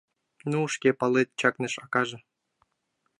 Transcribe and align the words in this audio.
—Ну, 0.51 0.59
шке 0.73 0.89
палет,— 0.99 1.29
чакныш 1.39 1.73
акаже. 1.83 2.17